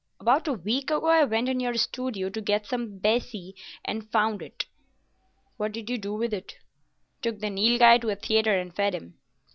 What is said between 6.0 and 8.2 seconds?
with it?" "Took the Nilghai to a